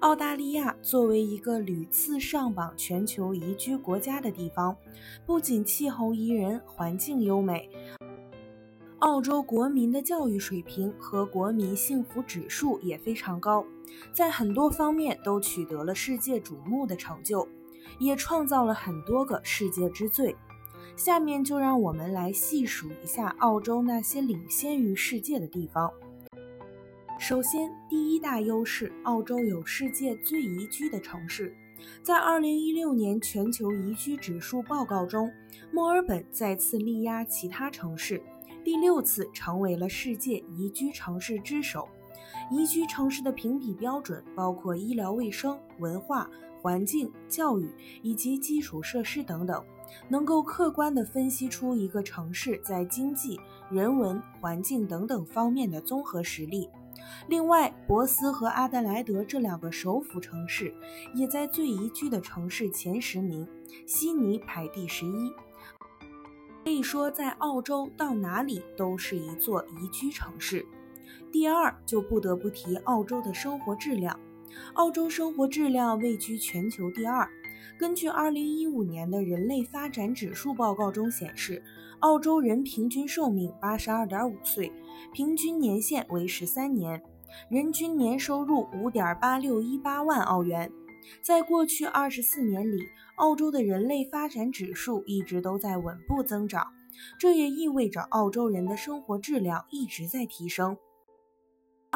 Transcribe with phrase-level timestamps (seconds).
[0.00, 4.76] 澳大利亚作为一个屡次上榜全球宜居国家的地方，
[5.24, 7.68] 不仅气候宜人、环境优美，
[8.98, 13.64] 澳洲国民的教育水平和国民幸福指数也非常高，
[14.12, 17.48] 在很多方面都取得了世界瞩目的成就，
[17.98, 20.36] 也创造了很多个世界之最。
[20.94, 25.90] 下面就让我们来细数一下澳洲那些领先于世界的地方。
[27.18, 31.56] 首先，第一大优势，澳洲有世界最宜居的城市。
[32.02, 35.32] 在2016年全球宜居指数报告中，
[35.72, 38.22] 墨尔本再次力压其他城市，
[38.62, 41.88] 第六次成为了世界宜居城市之首。
[42.50, 46.30] 宜居城市的评比标准包括医疗卫生、文化、
[46.60, 47.66] 环境、教育
[48.02, 49.64] 以及基础设施等等，
[50.08, 56.68] 能够客观地分析出一个城市在经济、人文、环境等等方面的综合实力。
[57.28, 60.74] 另外，博斯和阿德莱德这两个首府城市
[61.14, 63.46] 也在最宜居的城市前十名，
[63.86, 65.32] 悉尼排第十一。
[66.64, 70.66] 可以说，在澳洲到哪里都是一座宜居城市。
[71.30, 74.18] 第二，就不得不提澳洲的生活质量。
[74.74, 77.28] 澳洲生活质量位居全球第二。
[77.78, 81.62] 根据2015年的人类发展指数报告中显示，
[82.00, 84.72] 澳洲人平均寿命82.5岁，
[85.12, 87.02] 平均年限为13年，
[87.50, 90.70] 人均年收入5.8618万澳元。
[91.22, 92.78] 在过去24年里，
[93.16, 96.66] 澳洲的人类发展指数一直都在稳步增长，
[97.18, 100.76] 这也意味着澳洲人的生活质量一直在提升。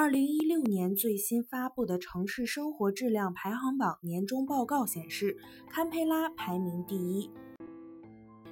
[0.00, 5.36] 二零一六年最新发布的城市生活质量排行榜年终报告显示，
[5.68, 7.28] 堪培拉排名第一。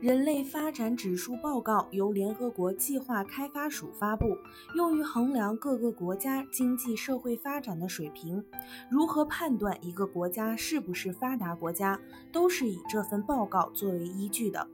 [0.00, 4.38] 人类发展指数报告由联合国计划开发署发布，
[4.76, 8.44] 用于衡量各个国家经济社会发展的水平。
[8.88, 14.68] 如何判断一个国家是不是发达国家，都是以这份报告作为依据的。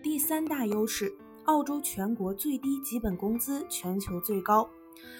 [0.00, 1.12] 第三大优势，
[1.46, 4.70] 澳洲全国最低基本工资全球最高。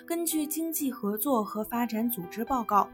[0.07, 2.89] 根据经济合作和发展组织报告，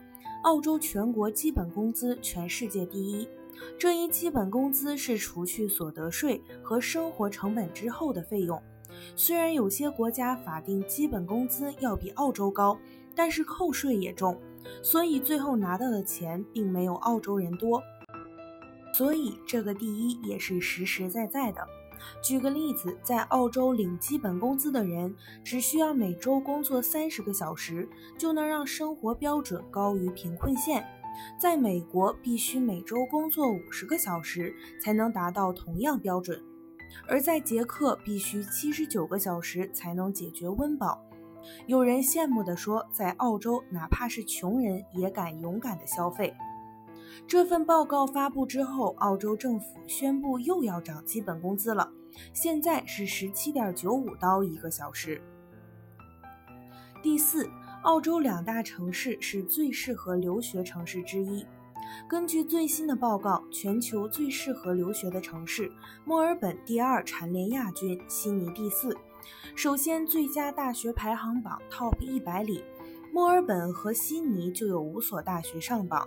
[0.44, 3.28] 澳洲全国基本工资全世界第一。
[3.76, 8.62] 这一基本工资是除去所得税和生活成本之后的费用。
[9.16, 12.78] 虽然有些国家法定基本工资要比澳洲高，
[13.14, 14.40] 但是扣税也重，
[14.82, 17.82] 所以最后拿到的钱并没有澳洲人多。
[18.94, 21.60] 所以这个第一也是实实在在的。
[22.22, 25.14] 举个例子，在澳洲领基本工资的人，
[25.44, 30.86] 只需要每周工作三十个小时，就能让生活标准高于贫困线。
[31.38, 36.40] 在美国，必须每周工作五十个小时才能达到同样标准，
[37.08, 41.04] 而在捷克，必须七十九个小时才能解决温饱。
[41.66, 46.34] 有人羡慕地说，在澳洲，哪怕是穷人也敢勇敢地消费。
[47.26, 51.92] 这份报告发布之后，澳洲政府宣布又要涨基本工资了，
[52.32, 55.20] 现在是十七点九五刀一个小时。
[57.02, 57.48] 第四，
[57.82, 61.46] 澳洲两大城市是最适合留学城市之一。
[62.08, 65.72] 根据最新的报告，全球最适合留学的城市，
[66.04, 68.96] 墨尔本第二，蝉联亚军，悉尼第四。
[69.54, 72.62] 首先，最佳大学排行榜 TOP 一百里。
[73.18, 76.06] 墨尔本和悉尼就有五所大学上榜，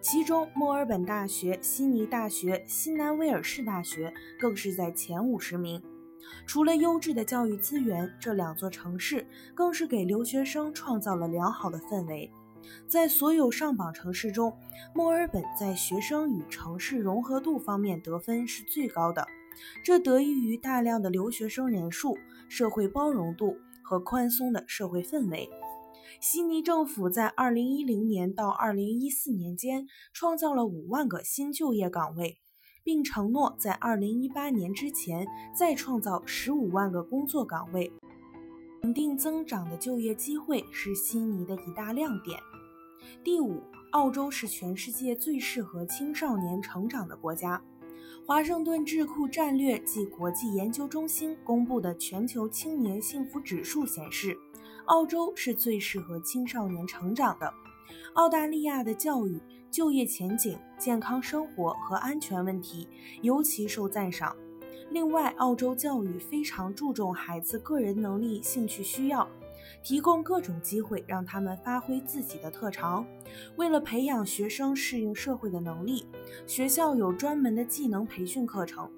[0.00, 5.82] 其中墨尔本大学、悉尼大学、新南威尔士大学更是在前五十名。
[6.46, 12.30] 除了优质的教育资源，这两座城市更是给留学生创造了良好的氛围。
[12.86, 14.56] 在所有上榜城市中，
[14.94, 19.26] 墨尔本在学生与城市融合度方面得分是最高的，
[19.84, 22.16] 这得益于大量的留学生人数、
[22.48, 25.50] 社会包容度和宽松的社会氛围。
[26.22, 32.38] 悉尼政府在2010年到2014年间创造了5万个新就业岗位，
[32.84, 37.92] 并承诺在2018年之前再创造15万个工作岗位。
[38.84, 42.38] 稳定增长的就业机会是悉尼的一大亮点。
[43.24, 43.60] 第五，
[43.90, 47.60] 澳洲是全世界最适合青少年成长的国家。
[48.24, 54.38] 华盛顿智库战略暨国际研究中心公布的全球青年幸福指数显示。
[54.86, 57.52] 澳洲是最适合青少年成长的，
[58.14, 59.40] 澳大利亚的教育、
[59.70, 62.88] 就业前景、健康生活和安全问题
[63.22, 64.36] 尤其受赞赏。
[64.90, 69.26] 另外，澳洲教育非常注重孩子个人能力、兴趣需要，
[69.82, 73.06] 提供各种机会让他们发挥自己的特长。
[73.56, 76.04] 为了培养学生适应社会的能力，
[76.46, 78.90] 学校有专门的技能培训课程。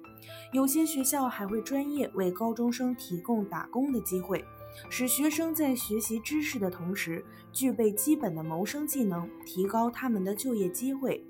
[0.51, 4.43] 有些学校还会专业为高中生提供打工的机会。
[4.89, 11.25] 使学生在学习知识的同时，具备基本的谋生技能，提高他们的就业机会。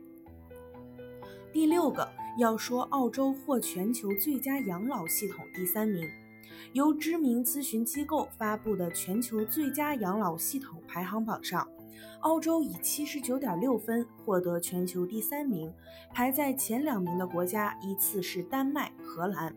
[1.54, 6.10] 第六个要说，澳洲获全球最佳养老系统第三名。
[6.74, 11.68] 由知名咨询机构发布的全球最佳养老系统排行榜上，
[12.22, 15.72] 澳洲以七十九点六分获得全球第三名，
[16.14, 19.56] 排在前两名的国家依次是丹麦、荷兰，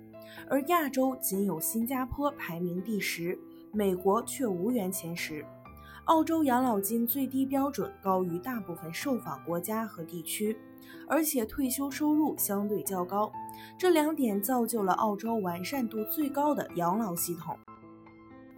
[0.49, 3.38] 而亚洲仅有新加坡排名第十。
[3.78, 5.46] 美国却无缘前十。
[6.06, 10.58] 澳洲养老金最低标准高于大部分受访国家和地区，
[11.06, 13.30] 而且退休收入相对较高，
[13.78, 17.56] 这两点造就了澳洲完善度最高的养老系统。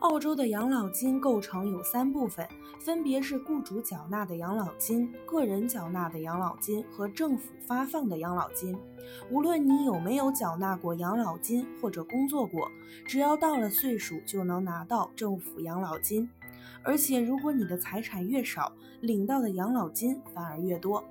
[0.00, 2.48] 澳洲的养老金构成有三部分，
[2.78, 8.74] 分别是雇主缴纳的养老金、个人缴纳的养老金和政府发放的养老金。
[9.30, 12.70] 无论你有没有缴纳过养老金或者工作过，
[13.04, 16.30] 只要到了岁数就能拿到政府养老金。
[16.82, 18.72] 而且，如果你的财产越少，
[19.02, 21.04] 领到的养老金反而越多。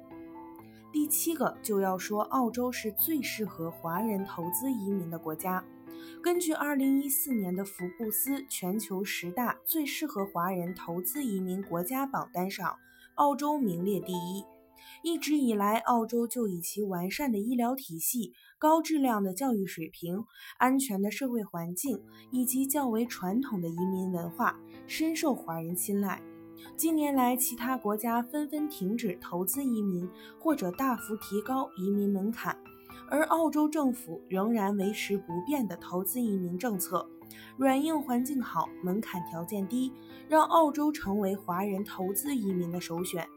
[0.92, 5.63] 第七个就要说，澳洲是最适合华人投资移民的国家。
[6.22, 12.78] 根据2014年的福布斯全球十大最适合华人投资移民国家榜单上，
[13.16, 14.44] 澳洲名列第一。
[15.04, 20.25] 一直以来，澳洲就以其完善的医疗体系、高质量的教育水平、
[20.57, 26.22] 安全的社会环境以及较为传统的移民文化，深受华人青睐。
[26.75, 30.10] 近年来，其他国家纷纷停止投资移民，
[30.40, 32.57] 或者大幅提高移民门槛。
[33.09, 37.09] 而澳洲政府仍然维持不变的投资移民政策，
[37.57, 39.91] 软硬环境好，门槛条件低，
[40.27, 43.27] 让澳洲成为华人投资移民的首选。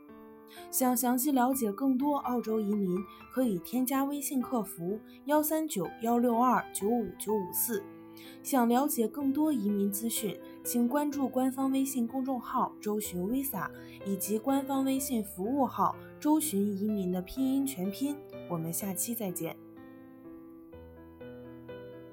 [0.71, 2.99] 想详细了解更多澳洲移民，
[3.33, 7.83] 可以添加微信客服幺三九幺六二九五九五四。
[8.43, 13.67] 想了解更多移民资讯，请关注官方微信公众号“周巡 Visa”
[14.05, 18.15] 以及官方微信服务号“周巡移民”的拼音全拼。
[18.49, 19.57] 我们下期再见。